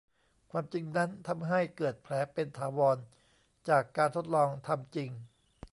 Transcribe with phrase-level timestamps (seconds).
[0.51, 2.97] ความจริงนั้นทำให้เกิดแผลเป็นถาวร
[3.69, 5.09] จากการทดลองทำจริง